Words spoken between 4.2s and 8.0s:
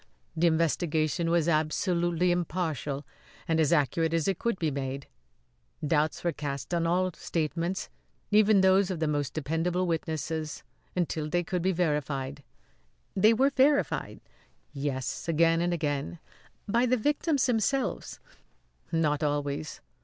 it could be made. Doubts were cast on all statements